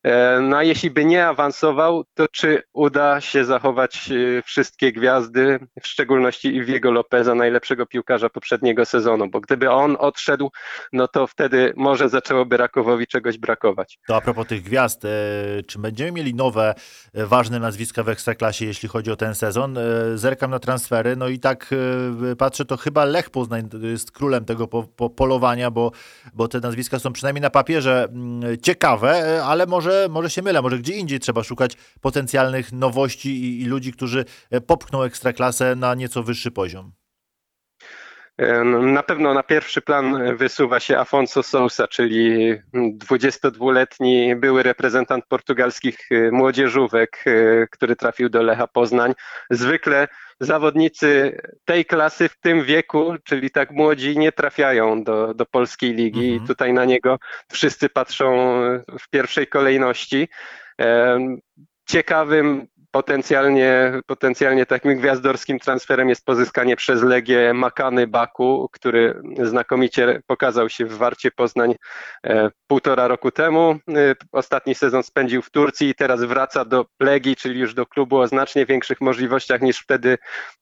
E, 0.04 0.40
no 0.42 0.58
a 0.58 0.64
jeśli 0.64 0.92
by 0.92 1.06
nie 1.06 1.28
awansował, 1.28 2.04
to 2.14 2.28
czy 2.28 2.64
uda 2.74 3.22
się 3.22 3.46
zachować 3.46 4.10
e, 4.12 4.42
wszystkie 4.42 4.92
gwiazdy, 4.92 5.60
w 5.82 5.88
szczególności 5.88 6.56
Iwiego 6.56 6.92
Lopeza, 6.92 7.36
najlepszego 7.36 7.86
piłkarza 7.86 8.30
poprzedniego 8.30 8.86
sezonu, 8.86 9.30
bo 9.30 9.40
gdyby 9.40 9.72
on 9.72 9.98
odszedł, 10.00 10.52
no 10.94 11.08
to 11.08 11.28
wtedy 11.28 11.74
może 11.76 12.10
zaczęłoby 12.10 12.58
Rakowowi 12.58 13.08
czegoś 13.08 13.38
brakować. 13.38 14.00
To 14.08 14.16
a 14.16 14.22
propos 14.22 14.48
tych 14.48 14.64
gwiazd, 14.64 15.06
e, 15.06 15.10
czy 15.68 15.80
będziemy 15.80 16.12
mieli 16.12 16.36
nowe, 16.36 16.74
ważne 17.14 17.60
nazwiska 17.60 18.04
w 18.04 18.10
Ekstraklasie, 18.10 18.66
jeśli 18.66 18.90
chodzi 18.90 19.12
o 19.12 19.16
ten 19.16 19.36
sezon? 19.36 19.80
Zerkam 20.16 20.52
na 20.52 20.60
transfery, 20.60 21.16
no 21.16 21.28
i 21.28 21.40
tak 21.40 21.70
patrzę, 22.38 22.66
to 22.66 22.78
chyba 22.78 23.06
Lech 23.06 23.30
Poznań 23.30 23.70
jest 23.82 24.12
królem 24.12 24.46
tego 24.46 24.68
po, 24.68 24.84
po 24.84 25.10
polowania, 25.10 25.72
bo, 25.72 25.92
bo 26.34 26.48
te 26.48 26.60
nazwiska 26.60 27.00
są 27.00 27.14
przynajmniej 27.14 27.42
na 27.42 27.50
papierze 27.50 28.08
mm, 28.12 28.58
ciekawe, 28.62 29.42
ale 29.44 29.66
może 29.66 29.91
może, 29.92 30.08
może 30.10 30.30
się 30.30 30.42
mylę, 30.42 30.62
może 30.62 30.80
gdzie 30.80 30.94
indziej 30.94 31.20
trzeba 31.20 31.44
szukać 31.44 31.78
potencjalnych 32.02 32.72
nowości 32.72 33.30
i, 33.30 33.62
i 33.62 33.66
ludzi, 33.66 33.94
którzy 33.94 34.26
e, 34.50 34.62
popchną 34.62 35.04
ekstraklasę 35.04 35.76
na 35.76 35.96
nieco 35.96 36.24
wyższy 36.24 36.52
poziom. 36.52 36.92
E, 38.38 38.64
na 38.64 39.04
pewno 39.04 39.34
na 39.34 39.44
pierwszy 39.44 39.82
plan 39.82 40.38
wysuwa 40.38 40.80
się 40.80 40.98
Afonso 40.98 41.44
Sousa, 41.44 41.88
czyli 41.88 42.54
22-letni 42.74 44.36
były 44.36 44.64
reprezentant 44.64 45.26
portugalskich 45.26 46.12
e, 46.12 46.32
młodzieżówek, 46.32 47.26
który 47.72 47.96
trafił 47.96 48.30
do 48.30 48.42
Lecha 48.42 48.68
Poznań. 48.68 49.14
Zwykle 49.50 50.08
zawodnicy 50.40 51.38
tej 51.66 51.86
klasy 51.86 52.30
w 52.30 52.40
tym 52.40 52.64
wieku, 52.64 53.16
czyli 53.24 53.52
tak 53.52 53.72
młodzi, 53.72 54.18
nie 54.18 54.32
trafiają 54.32 55.04
do, 55.04 55.34
do 55.34 55.46
polskiej 55.46 55.94
ligi 55.94 56.30
mhm. 56.30 56.44
i 56.44 56.48
tutaj 56.48 56.74
na 56.74 56.86
niego 56.86 57.18
wszyscy 57.52 57.90
patrzą 57.90 58.62
w 59.00 59.10
pierwszej 59.10 59.48
kolejności. 59.48 60.28
Ciekawym 61.86 62.68
Potencjalnie, 62.92 63.94
potencjalnie 64.06 64.66
takim 64.66 64.96
gwiazdorskim 64.96 65.60
transferem 65.60 66.10
jest 66.10 66.26
pozyskanie 66.26 66.76
przez 66.76 67.04
Legię 67.04 67.54
Makany 67.54 68.08
Baku, 68.08 68.70
który 68.72 69.22
znakomicie 69.44 70.22
pokazał 70.28 70.70
się 70.70 70.86
w 70.86 70.98
Warcie 70.98 71.32
Poznań 71.32 71.76
e, 72.26 72.50
półtora 72.68 73.08
roku 73.08 73.32
temu. 73.32 73.76
E, 73.90 74.16
ostatni 74.32 74.76
sezon 74.76 75.04
spędził 75.04 75.42
w 75.42 75.50
Turcji 75.50 75.90
i 75.90 75.96
teraz 75.96 76.24
wraca 76.24 76.66
do 76.66 76.86
Legii, 77.00 77.36
czyli 77.36 77.60
już 77.60 77.74
do 77.74 77.86
klubu 77.86 78.18
o 78.18 78.28
znacznie 78.28 78.66
większych 78.66 79.02
możliwościach 79.02 79.62
niż 79.62 79.80
wtedy 79.80 80.18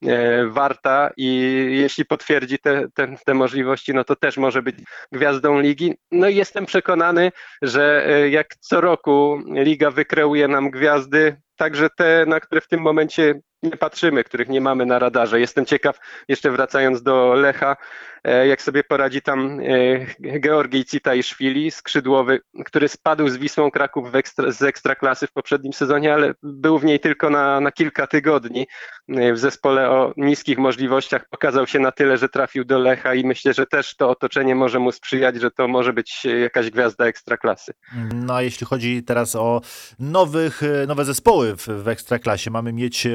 e, 0.05 0.45
Warta 0.45 1.11
i 1.17 1.27
jeśli 1.71 2.05
potwierdzi 2.05 2.59
te, 2.59 2.87
te, 2.93 3.15
te 3.25 3.33
możliwości, 3.33 3.93
no 3.93 4.03
to 4.03 4.15
też 4.15 4.37
może 4.37 4.61
być 4.61 4.75
gwiazdą 5.11 5.59
ligi. 5.59 5.93
No 6.11 6.29
i 6.29 6.35
jestem 6.35 6.65
przekonany, 6.65 7.31
że 7.61 8.07
jak 8.29 8.55
co 8.55 8.81
roku 8.81 9.41
liga 9.53 9.91
wykreuje 9.91 10.47
nam 10.47 10.69
gwiazdy, 10.69 11.37
także 11.59 11.89
te, 11.89 12.25
na 12.27 12.39
które 12.39 12.61
w 12.61 12.67
tym 12.67 12.81
momencie 12.81 13.41
nie 13.63 13.77
patrzymy, 13.77 14.23
których 14.23 14.49
nie 14.49 14.61
mamy 14.61 14.85
na 14.85 14.99
radarze. 14.99 15.39
Jestem 15.39 15.65
ciekaw, 15.65 15.99
jeszcze 16.27 16.51
wracając 16.51 17.03
do 17.03 17.33
Lecha, 17.33 17.77
e, 18.23 18.47
jak 18.47 18.61
sobie 18.61 18.83
poradzi 18.83 19.21
tam 19.21 19.59
e, 19.59 20.39
Georgij 20.39 20.85
Citajszwili, 20.85 21.71
skrzydłowy, 21.71 22.39
który 22.65 22.87
spadł 22.87 23.29
z 23.29 23.37
Wisłą 23.37 23.71
Kraków 23.71 24.15
ekstra, 24.15 24.51
z 24.51 24.61
ekstraklasy 24.61 25.27
w 25.27 25.31
poprzednim 25.31 25.73
sezonie, 25.73 26.13
ale 26.13 26.33
był 26.43 26.79
w 26.79 26.85
niej 26.85 26.99
tylko 26.99 27.29
na, 27.29 27.59
na 27.59 27.71
kilka 27.71 28.07
tygodni. 28.07 28.67
E, 29.09 29.33
w 29.33 29.39
zespole 29.39 29.89
o 29.89 30.13
niskich 30.17 30.57
możliwościach 30.57 31.29
pokazał 31.29 31.67
się 31.67 31.79
na 31.79 31.91
tyle, 31.91 32.17
że 32.17 32.29
trafił 32.29 32.65
do 32.65 32.79
Lecha 32.79 33.13
i 33.13 33.25
myślę, 33.25 33.53
że 33.53 33.65
też 33.65 33.95
to 33.95 34.09
otoczenie 34.09 34.55
może 34.55 34.79
mu 34.79 34.91
sprzyjać, 34.91 35.35
że 35.35 35.51
to 35.51 35.67
może 35.67 35.93
być 35.93 36.25
jakaś 36.41 36.69
gwiazda 36.69 37.05
ekstraklasy. 37.05 37.73
No 38.13 38.35
a 38.35 38.41
jeśli 38.41 38.65
chodzi 38.65 39.03
teraz 39.03 39.35
o 39.35 39.61
nowych, 39.99 40.61
nowe 40.87 41.05
zespoły 41.05 41.55
w, 41.55 41.67
w 41.67 41.87
ekstraklasie, 41.87 42.51
mamy 42.51 42.73
mieć 42.73 43.07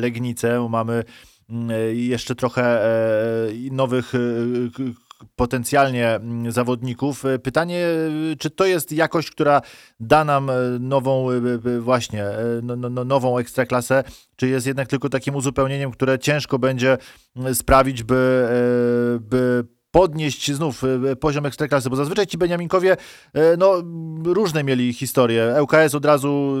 Legnicę, 0.00 0.68
mamy 0.70 1.04
mm, 1.50 1.70
jeszcze 1.96 2.34
trochę 2.34 2.84
e, 2.84 2.90
nowych 3.72 4.14
e, 4.14 4.18
potencjalnie 5.36 6.08
mm, 6.08 6.52
zawodników. 6.52 7.24
Pytanie, 7.42 7.86
czy 8.38 8.50
to 8.50 8.66
jest 8.66 8.92
jakość, 8.92 9.30
która 9.30 9.62
da 10.00 10.24
nam 10.24 10.50
nową 10.80 11.28
właśnie 11.80 12.24
no, 12.62 12.76
no, 12.76 12.90
no, 12.90 13.04
nową 13.04 13.38
ekstraklasę, 13.38 14.04
czy 14.36 14.48
jest 14.48 14.66
jednak 14.66 14.88
tylko 14.88 15.08
takim 15.08 15.36
uzupełnieniem, 15.36 15.90
które 15.90 16.18
ciężko 16.18 16.58
będzie 16.58 16.98
sprawić, 17.54 18.02
by, 18.02 18.48
e, 18.50 19.18
by 19.20 19.64
podnieść 19.98 20.52
znów 20.52 20.84
e, 20.84 21.16
poziom 21.16 21.46
ekstraklasy, 21.46 21.90
bo 21.90 21.96
zazwyczaj 21.96 22.26
ci 22.26 22.38
Beniaminkowie 22.38 22.96
e, 23.34 23.56
no, 23.56 23.82
różne 24.24 24.64
mieli 24.64 24.92
historie. 24.92 25.54
ŁKS 25.62 25.94
od 25.94 26.04
razu 26.04 26.56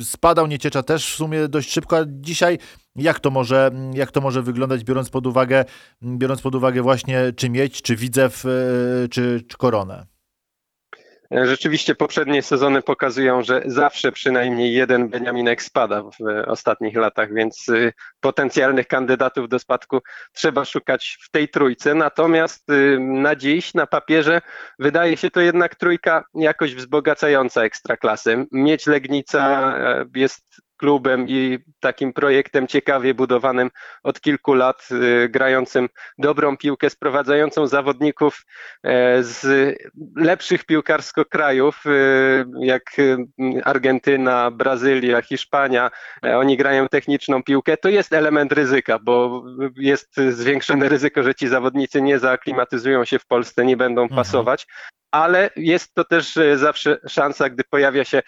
e, 0.00 0.04
spadał, 0.04 0.46
Nieciecza 0.46 0.82
też 0.82 1.12
w 1.12 1.16
sumie 1.16 1.48
dość 1.48 1.72
szybko, 1.72 1.98
a 1.98 2.00
dzisiaj 2.06 2.58
jak 2.96 3.20
to 3.20 3.30
może, 3.30 3.70
jak 3.94 4.10
to 4.10 4.20
może 4.20 4.42
wyglądać, 4.42 4.84
biorąc 4.84 5.10
pod 5.10 5.26
uwagę, 5.26 5.64
biorąc 6.02 6.40
pod 6.40 6.54
uwagę 6.54 6.82
właśnie 6.82 7.32
czy 7.36 7.50
Miedź, 7.50 7.82
czy 7.82 7.96
Widzew, 7.96 8.44
czy, 9.10 9.42
czy 9.48 9.56
Koronę? 9.58 10.09
Rzeczywiście 11.30 11.94
poprzednie 11.94 12.42
sezony 12.42 12.82
pokazują, 12.82 13.42
że 13.42 13.62
zawsze 13.66 14.12
przynajmniej 14.12 14.74
jeden 14.74 15.08
Beniaminek 15.08 15.62
spada 15.62 16.02
w 16.02 16.16
ostatnich 16.46 16.96
latach, 16.96 17.34
więc 17.34 17.68
y, 17.68 17.92
potencjalnych 18.20 18.86
kandydatów 18.86 19.48
do 19.48 19.58
spadku 19.58 19.98
trzeba 20.32 20.64
szukać 20.64 21.18
w 21.22 21.30
tej 21.30 21.48
trójce. 21.48 21.94
Natomiast 21.94 22.70
y, 22.70 22.98
na 23.00 23.36
dziś, 23.36 23.74
na 23.74 23.86
papierze, 23.86 24.40
wydaje 24.78 25.16
się 25.16 25.30
to 25.30 25.40
jednak 25.40 25.74
trójka 25.74 26.24
jakoś 26.34 26.74
wzbogacająca 26.74 27.62
ekstraklasy. 27.62 28.46
Mieć 28.52 28.86
Legnica 28.86 29.74
e, 29.78 30.04
jest 30.14 30.60
klubem 30.80 31.28
i 31.28 31.58
takim 31.80 32.12
projektem 32.12 32.66
ciekawie 32.66 33.14
budowanym 33.14 33.70
od 34.02 34.20
kilku 34.20 34.54
lat, 34.54 34.88
y, 34.92 35.28
grającym 35.28 35.88
dobrą 36.18 36.56
piłkę, 36.56 36.90
sprowadzającą 36.90 37.66
zawodników 37.66 38.42
e, 38.84 39.22
z 39.22 39.46
lepszych 40.16 40.64
piłkarsko 40.64 41.24
krajów, 41.24 41.86
y, 41.86 42.44
jak 42.60 42.98
y, 42.98 43.16
Argentyna, 43.64 44.50
Brazylia, 44.50 45.22
Hiszpania. 45.22 45.90
E, 46.24 46.38
oni 46.38 46.56
grają 46.56 46.88
techniczną 46.88 47.42
piłkę. 47.42 47.76
To 47.76 47.88
jest 47.88 48.12
element 48.12 48.52
ryzyka, 48.52 48.98
bo 48.98 49.44
jest 49.76 50.16
zwiększone 50.28 50.88
ryzyko, 50.88 51.22
że 51.22 51.34
ci 51.34 51.48
zawodnicy 51.48 52.02
nie 52.02 52.18
zaaklimatyzują 52.18 53.04
się 53.04 53.18
w 53.18 53.26
Polsce, 53.26 53.64
nie 53.64 53.76
będą 53.76 54.02
mhm. 54.02 54.16
pasować 54.16 54.66
ale 55.10 55.50
jest 55.56 55.94
to 55.94 56.04
też 56.04 56.36
e, 56.36 56.58
zawsze 56.58 56.98
szansa, 57.08 57.50
gdy 57.50 57.64
pojawia 57.64 58.04
się 58.04 58.22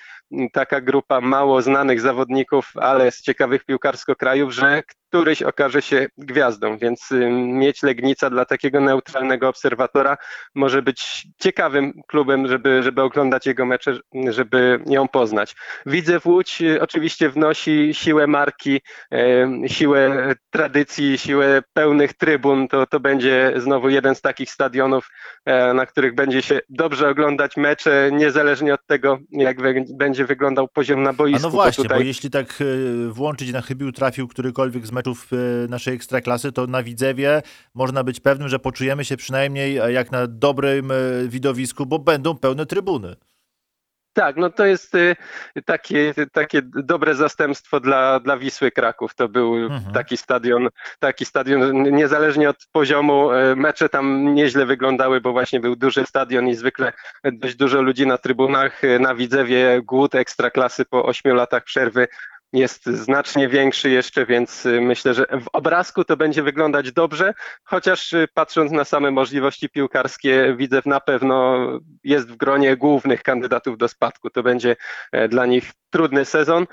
taka 0.53 0.81
grupa 0.81 1.21
mało 1.21 1.62
znanych 1.62 2.01
zawodników, 2.01 2.73
ale 2.77 3.11
z 3.11 3.23
ciekawych 3.23 3.65
piłkarsko 3.65 4.17
krajów, 4.17 4.53
że 4.53 4.83
któryś 5.12 5.43
okaże 5.43 5.83
się 5.83 6.07
gwiazdą, 6.19 6.79
więc 6.79 7.12
y, 7.12 7.31
mieć 7.31 7.83
Legnica 7.83 8.31
dla 8.31 8.45
takiego 8.45 8.81
neutralnego 8.81 9.49
obserwatora 9.49 10.17
może 10.55 10.83
być 10.83 11.27
ciekawym 11.39 11.93
klubem, 12.07 12.49
żeby, 12.49 12.83
żeby 12.83 13.03
oglądać 13.03 13.47
jego 13.47 13.67
mecze, 13.67 13.99
żeby 14.31 14.81
ją 14.87 15.09
poznać. 15.09 15.55
Widzę 15.87 16.21
w 16.21 16.27
Łódź 16.27 16.62
y, 16.62 16.81
oczywiście 16.81 17.29
wnosi 17.29 17.95
siłę 17.95 18.27
marki, 18.27 18.81
y, 19.15 19.69
siłę 19.69 20.35
tradycji, 20.51 21.19
siłę 21.19 21.62
pełnych 21.73 22.15
trybun. 22.15 22.69
To, 22.69 22.87
to 22.87 23.01
będzie 23.01 23.53
znowu 23.57 23.89
jeden 23.89 24.15
z 24.15 24.21
takich 24.21 24.51
stadionów, 24.51 25.09
e, 25.45 25.75
na 25.75 25.87
których 25.87 26.15
będzie 26.15 26.43
się 26.43 26.61
dobrze 26.69 27.09
oglądać 27.09 27.57
mecze, 27.57 28.11
niezależnie 28.12 28.75
od 28.75 28.87
tego, 28.87 29.19
jak 29.31 29.57
będzie 29.97 30.22
wyglądał 30.25 30.69
poziom 30.69 31.02
na 31.02 31.12
boisku. 31.12 31.41
A 31.41 31.43
no 31.43 31.50
właśnie, 31.50 31.83
bo, 31.83 31.88
tutaj... 31.88 31.99
bo 31.99 32.05
jeśli 32.05 32.31
tak 32.31 32.62
włączyć 33.09 33.52
na 33.52 33.61
chybił 33.61 33.93
trafił 33.93 34.29
którykolwiek 34.29 34.87
z 34.87 34.93
meczów 34.93 35.31
e, 35.33 35.37
naszej 35.69 35.95
ekstraklasy, 35.95 36.52
to 36.52 36.67
na 36.67 36.83
Widzewie 36.83 37.43
można 37.75 38.05
być 38.05 38.21
pewnym, 38.21 38.49
że 38.49 38.59
poczujemy 38.59 39.05
się 39.05 39.17
przynajmniej 39.17 39.79
e, 39.79 39.93
jak 39.93 40.12
na 40.12 40.26
dobrym 40.26 40.91
e, 40.91 40.95
widowisku, 41.29 41.87
bo 41.87 41.99
będą 41.99 42.37
pełne 42.37 42.67
trybuny. 42.67 43.17
Tak, 44.12 44.37
no 44.37 44.50
to 44.50 44.66
jest 44.66 44.97
takie, 45.64 46.14
takie 46.33 46.62
dobre 46.62 47.14
zastępstwo 47.14 47.81
dla, 47.81 48.21
dla 48.21 48.37
Wisły 48.37 48.71
Kraków. 48.71 49.14
To 49.14 49.28
był 49.28 49.57
mhm. 49.57 49.92
taki 49.92 50.16
stadion, 50.16 50.69
taki 50.99 51.25
stadion, 51.25 51.83
niezależnie 51.83 52.50
od 52.50 52.57
poziomu, 52.73 53.28
mecze 53.57 53.88
tam 53.88 54.35
nieźle 54.35 54.66
wyglądały, 54.66 55.21
bo 55.21 55.33
właśnie 55.33 55.61
był 55.61 55.76
duży 55.76 56.07
stadion 56.07 56.49
i 56.49 56.54
zwykle 56.54 56.92
dość 57.25 57.57
dużo 57.57 57.83
ludzi 57.83 58.07
na 58.07 58.19
trybunach. 58.19 58.83
Na 59.00 59.14
Widzewie 59.14 59.81
głód 59.83 60.14
ekstraklasy 60.14 60.85
po 60.85 61.04
ośmiu 61.04 61.35
latach 61.35 61.64
przerwy 61.64 62.09
jest 62.53 62.87
znacznie 62.87 63.49
większy 63.49 63.91
jeszcze, 63.91 64.27
więc 64.27 64.67
y, 64.67 64.81
myślę, 64.81 65.15
że 65.15 65.27
w 65.27 65.49
obrazku 65.53 66.05
to 66.05 66.17
będzie 66.17 66.43
wyglądać 66.43 66.93
dobrze, 66.93 67.35
chociaż 67.65 68.13
y, 68.13 68.29
patrząc 68.35 68.73
na 68.73 68.85
same 68.85 69.11
możliwości 69.11 69.69
piłkarskie, 69.69 70.55
widzę 70.59 70.83
na 70.87 71.01
pewno 71.01 71.67
jest 72.05 72.29
w 72.29 72.37
gronie 72.37 72.77
głównych 72.77 73.23
kandydatów 73.23 73.79
do 73.79 73.89
spadku. 73.89 74.31
To 74.31 74.43
będzie 74.43 74.77
e, 75.13 75.29
dla 75.29 75.47
nich 75.47 75.73
trudny 75.93 76.25
sezon. 76.25 76.67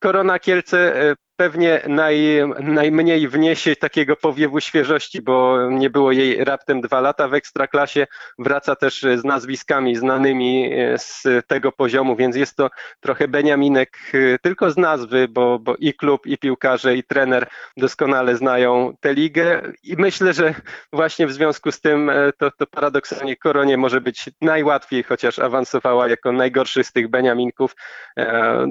Korona 0.00 0.38
Kielce 0.38 0.92
pewnie 1.36 1.82
naj, 1.88 2.42
najmniej 2.60 3.28
wniesie 3.28 3.76
takiego 3.76 4.16
powiewu 4.16 4.60
świeżości, 4.60 5.22
bo 5.22 5.70
nie 5.70 5.90
było 5.90 6.12
jej 6.12 6.44
raptem 6.44 6.80
dwa 6.80 7.00
lata 7.00 7.28
w 7.28 7.34
ekstraklasie. 7.34 8.06
Wraca 8.38 8.76
też 8.76 9.06
z 9.16 9.24
nazwiskami 9.24 9.96
znanymi 9.96 10.72
e, 10.72 10.98
z 10.98 11.22
tego 11.46 11.72
poziomu, 11.72 12.16
więc 12.16 12.36
jest 12.36 12.56
to 12.56 12.70
trochę 13.00 13.28
Beniaminek 13.28 13.98
e, 14.14 14.38
tylko 14.38 14.70
z 14.70 14.76
nazwy, 14.76 15.28
bo, 15.28 15.58
bo 15.58 15.74
i 15.78 15.94
klub, 15.94 16.26
i 16.26 16.38
piłkarze, 16.38 16.96
i 16.96 17.04
trener 17.04 17.46
doskonale 17.76 18.36
znają 18.36 18.94
tę 19.00 19.14
ligę 19.14 19.62
i 19.82 19.96
myślę, 19.96 20.32
że 20.32 20.54
właśnie 20.92 21.26
w 21.26 21.32
związku 21.32 21.72
z 21.72 21.80
tym 21.80 22.10
e, 22.10 22.32
to, 22.38 22.50
to 22.50 22.66
paradoksalnie 22.66 23.36
Koronie 23.36 23.76
może 23.76 24.00
być 24.00 24.30
najłatwiej, 24.40 25.02
chociaż 25.02 25.38
awansowała 25.38 26.08
jako 26.08 26.32
najgorszy 26.32 26.84
z 26.84 26.92
tych 26.92 27.08
Beniaminków, 27.08 27.76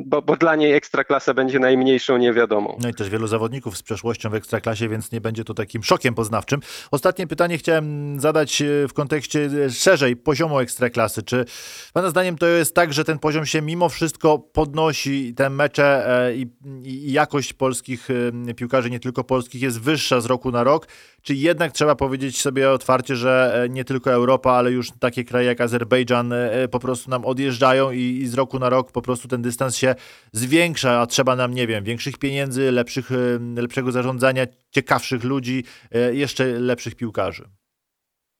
bo, 0.05 0.21
bo 0.21 0.35
dla 0.35 0.55
niej 0.55 0.73
ekstraklasa 0.73 1.33
będzie 1.33 1.59
najmniejszą 1.59 2.17
niewiadomą. 2.17 2.77
No 2.81 2.89
i 2.89 2.93
też 2.93 3.09
wielu 3.09 3.27
zawodników 3.27 3.77
z 3.77 3.83
przeszłością 3.83 4.29
w 4.29 4.35
Ekstraklasie, 4.35 4.89
więc 4.89 5.11
nie 5.11 5.21
będzie 5.21 5.43
to 5.43 5.53
takim 5.53 5.83
szokiem 5.83 6.15
poznawczym. 6.15 6.59
Ostatnie 6.91 7.27
pytanie 7.27 7.57
chciałem 7.57 8.19
zadać 8.19 8.61
e, 8.61 8.87
w 8.87 8.93
kontekście 8.93 9.49
e, 9.65 9.69
szerzej 9.69 10.15
poziomu 10.15 10.59
Ekstraklasy. 10.59 11.23
Czy 11.23 11.45
Pana 11.93 12.09
zdaniem 12.09 12.37
to 12.37 12.47
jest 12.47 12.75
tak, 12.75 12.93
że 12.93 13.03
ten 13.03 13.19
poziom 13.19 13.45
się 13.45 13.61
mimo 13.61 13.89
wszystko 13.89 14.39
podnosi, 14.39 15.33
te 15.33 15.49
mecze 15.49 16.09
e, 16.27 16.35
i, 16.35 16.47
i 16.83 17.11
jakość 17.11 17.53
polskich 17.53 18.07
piłkarzy, 18.55 18.89
nie 18.89 18.99
tylko 18.99 19.23
polskich, 19.23 19.61
jest 19.61 19.81
wyższa 19.81 20.21
z 20.21 20.25
roku 20.25 20.51
na 20.51 20.63
rok? 20.63 20.87
Czy 21.25 21.35
jednak 21.35 21.71
trzeba 21.71 21.95
powiedzieć 21.95 22.41
sobie 22.41 22.71
otwarcie, 22.71 23.15
że 23.15 23.65
nie 23.69 23.85
tylko 23.85 24.11
Europa, 24.11 24.51
ale 24.51 24.71
już 24.71 24.91
takie 24.99 25.23
kraje 25.23 25.47
jak 25.47 25.61
Azerbejdżan 25.61 26.33
po 26.71 26.79
prostu 26.79 27.09
nam 27.09 27.25
odjeżdżają 27.25 27.91
i, 27.91 27.99
i 27.99 28.27
z 28.27 28.33
roku 28.33 28.59
na 28.59 28.69
rok 28.69 28.91
po 28.91 29.01
prostu 29.01 29.27
ten 29.27 29.41
dystans 29.41 29.75
się 29.75 29.95
zwiększa, 30.31 31.01
a 31.01 31.05
trzeba 31.05 31.35
nam, 31.35 31.53
nie 31.53 31.67
wiem, 31.67 31.83
większych 31.83 32.17
pieniędzy, 32.17 32.71
lepszych, 32.71 33.09
lepszego 33.55 33.91
zarządzania, 33.91 34.45
ciekawszych 34.71 35.23
ludzi, 35.23 35.63
e, 35.91 36.15
jeszcze 36.15 36.45
lepszych 36.45 36.95
piłkarzy. 36.95 37.49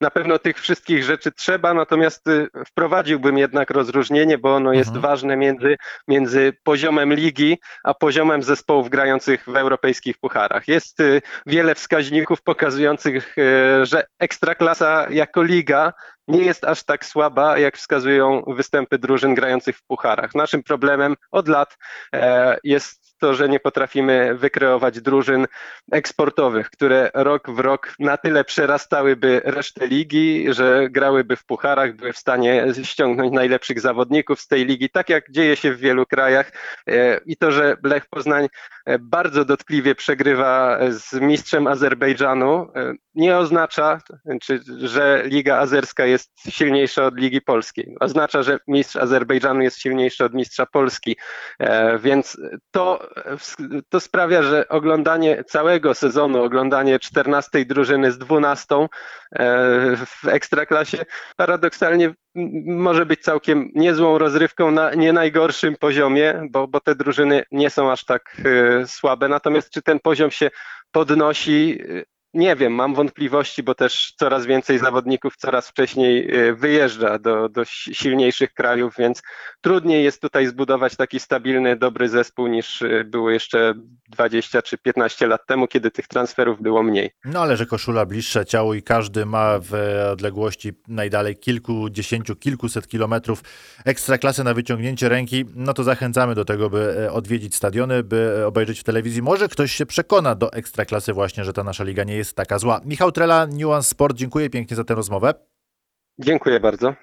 Na 0.02 0.10
pewno 0.10 0.40
tych 0.40 0.60
wszystkich 0.60 1.04
rzeczy 1.04 1.32
trzeba, 1.32 1.74
natomiast 1.74 2.28
y, 2.28 2.48
wprowadziłbym 2.68 3.38
jednak 3.38 3.70
rozróżnienie, 3.70 4.38
bo 4.38 4.56
ono 4.56 4.74
jest 4.74 4.96
mhm. 4.96 5.02
ważne 5.02 5.38
między, 5.38 5.78
między 6.08 6.54
poziomem 6.64 7.14
ligi 7.14 7.60
a 7.84 7.94
poziomem 7.94 8.44
zespołów 8.44 8.90
grających 8.90 9.46
w 9.48 9.56
europejskich 9.56 10.18
pucharach. 10.18 10.68
Jest 10.68 11.00
y, 11.00 11.22
wiele 11.46 11.76
wskaźników 11.76 12.42
pokazujących, 12.42 13.38
y, 13.38 13.86
że 13.86 14.04
ekstraklasa 14.20 15.08
jako 15.10 15.44
liga 15.44 15.94
nie 16.28 16.44
jest 16.44 16.66
aż 16.66 16.84
tak 16.84 17.06
słaba, 17.06 17.58
jak 17.58 17.78
wskazują 17.78 18.44
występy 18.48 18.98
drużyn 18.98 19.36
grających 19.36 19.78
w 19.78 19.84
pucharach. 19.84 20.36
Naszym 20.36 20.64
problemem 20.64 21.16
od 21.32 21.48
lat 21.48 21.78
e, 22.14 22.58
jest 22.64 23.05
to, 23.18 23.34
że 23.34 23.50
nie 23.50 23.60
potrafimy 23.60 24.36
wykreować 24.36 25.02
drużyn 25.02 25.48
eksportowych, 25.92 26.70
które 26.70 27.12
rok 27.14 27.50
w 27.50 27.60
rok 27.60 27.94
na 28.00 28.18
tyle 28.18 28.44
przerastałyby 28.44 29.42
resztę 29.46 29.88
ligi, 29.88 30.46
że 30.54 30.90
grałyby 30.90 31.36
w 31.36 31.46
pucharach, 31.46 31.96
były 31.96 32.14
w 32.14 32.18
stanie 32.18 32.66
ściągnąć 32.84 33.34
najlepszych 33.34 33.80
zawodników 33.80 34.42
z 34.42 34.48
tej 34.48 34.66
ligi, 34.66 34.90
tak 34.90 35.10
jak 35.10 35.32
dzieje 35.32 35.56
się 35.56 35.74
w 35.74 35.80
wielu 35.80 36.06
krajach. 36.06 36.52
E, 36.88 37.20
I 37.26 37.38
to, 37.38 37.52
że 37.52 37.78
Lech 37.84 38.06
Poznań 38.06 38.48
e, 38.86 39.00
bardzo 39.00 39.46
dotkliwie 39.46 39.96
przegrywa 39.96 40.80
z 40.90 41.14
mistrzem 41.14 41.68
Azerbejdżanu, 41.68 42.72
e, 42.76 42.94
nie 43.16 43.38
oznacza, 43.38 44.00
że 44.78 45.24
Liga 45.26 45.58
Azerska 45.58 46.06
jest 46.06 46.32
silniejsza 46.50 47.06
od 47.06 47.18
Ligi 47.18 47.42
Polskiej. 47.42 47.96
Oznacza, 48.00 48.44
że 48.44 48.58
mistrz 48.68 48.96
Azerbejdżanu 48.96 49.62
jest 49.62 49.80
silniejszy 49.80 50.26
od 50.26 50.34
mistrza 50.34 50.66
Polski. 50.66 51.18
Więc 52.00 52.38
to 52.72 53.05
to 53.90 54.00
sprawia, 54.00 54.44
że 54.44 54.68
oglądanie 54.68 55.44
całego 55.44 55.94
sezonu, 55.94 56.44
oglądanie 56.44 57.00
14 57.00 57.66
drużyny 57.66 58.12
z 58.12 58.18
12 58.18 58.76
e, 58.76 58.88
w 59.98 60.28
ekstraklasie 60.28 61.06
paradoksalnie 61.36 62.14
może 62.66 63.06
być 63.06 63.22
całkiem 63.22 63.72
niezłą 63.76 64.18
rozrywką 64.18 64.72
na 64.72 64.94
nie 64.94 65.14
najgorszym 65.14 65.76
poziomie, 65.76 66.48
bo, 66.50 66.68
bo 66.68 66.80
te 66.80 66.96
drużyny 66.96 67.44
nie 67.52 67.70
są 67.70 67.92
aż 67.92 68.06
tak 68.06 68.42
e, 68.46 68.88
słabe. 68.88 69.28
Natomiast 69.28 69.70
czy 69.70 69.82
ten 69.82 70.00
poziom 70.00 70.32
się 70.32 70.52
podnosi? 70.92 71.80
Nie 72.36 72.56
wiem, 72.56 72.74
mam 72.74 72.96
wątpliwości, 72.96 73.64
bo 73.64 73.76
też 73.76 74.14
coraz 74.18 74.46
więcej 74.46 74.80
zawodników 74.80 75.38
coraz 75.38 75.70
wcześniej 75.70 76.36
e, 76.36 76.54
wyjeżdża 76.54 77.20
do, 77.20 77.50
do 77.50 77.66
silniejszych 77.66 78.54
krajów, 78.54 78.94
więc 78.98 79.22
trudniej 79.62 80.04
jest 80.04 80.22
tutaj 80.22 80.48
zbudować 80.48 80.96
taki 80.96 81.20
stabilny, 81.20 81.76
dobry 81.76 82.10
zespół 82.10 82.48
niż 82.48 82.82
e, 82.82 83.04
było 83.04 83.30
jeszcze 83.30 83.74
20 84.08 84.62
czy 84.62 84.78
15 84.78 85.28
lat 85.28 85.46
temu, 85.46 85.68
kiedy 85.68 85.92
tych 85.92 86.08
transferów 86.08 86.62
było 86.62 86.84
mniej. 86.84 87.12
No 87.26 87.42
ale 87.42 87.58
że 87.58 87.66
koszula 87.66 88.06
bliższe 88.06 88.46
ciału 88.46 88.74
i 88.74 88.84
każdy 88.84 89.26
ma 89.26 89.60
w 89.60 89.74
odległości 90.12 90.72
najdalej 90.88 91.38
kilkudziesięciu, 91.38 92.36
kilkuset 92.36 92.88
kilometrów 92.88 93.42
ekstra 93.86 94.18
klasy 94.18 94.44
na 94.44 94.54
wyciągnięcie 94.54 95.10
ręki, 95.10 95.46
no 95.56 95.74
to 95.74 95.84
zachęcamy 95.84 96.36
do 96.36 96.46
tego, 96.46 96.70
by 96.70 96.96
e, 97.00 97.12
odwiedzić 97.12 97.56
stadiony, 97.56 98.04
by 98.04 98.46
obejrzeć 98.46 98.80
w 98.80 98.84
telewizji. 98.84 99.22
Może 99.22 99.48
ktoś 99.48 99.72
się 99.72 99.86
przekona 99.86 100.36
do 100.36 100.54
ekstraklasy 100.54 101.14
właśnie, 101.14 101.44
że 101.44 101.54
ta 101.54 101.64
nasza 101.64 101.84
liga 101.84 102.04
nie 102.04 102.16
jest 102.16 102.25
jest 102.26 102.36
taka 102.36 102.60
zła. 102.60 102.82
Michał 102.86 103.12
Trela, 103.12 103.48
Nuance 103.48 103.90
Sport, 103.90 104.18
dziękuję 104.18 104.50
pięknie 104.50 104.76
za 104.76 104.84
tę 104.84 104.96
rozmowę. 104.96 105.34
Dziękuję 106.20 106.60
bardzo. 106.60 106.94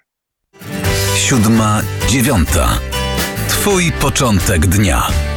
Siódma, 1.17 1.83
dziewiąta. 2.09 2.79
Twój 3.49 3.93
początek 3.93 4.67
dnia. 4.67 5.32